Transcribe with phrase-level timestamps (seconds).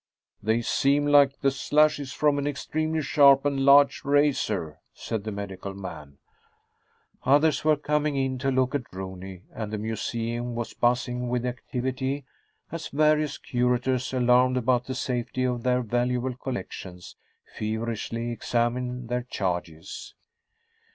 [0.41, 5.75] "They seem like the slashes from an extremely sharp and large razor," said the medical
[5.75, 6.17] man.
[7.23, 12.25] Others were coming in to look at Rooney, and the museum was buzzing with activity
[12.71, 17.15] as various curators, alarmed about the safety of their valuable collections,
[17.55, 20.15] feverishly examined their charges.